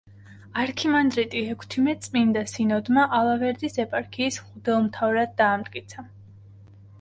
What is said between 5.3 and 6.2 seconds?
დაამტკიცა.